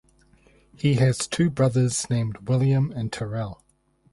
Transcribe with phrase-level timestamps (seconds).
[0.75, 3.63] He has two brothers named William and Terrell.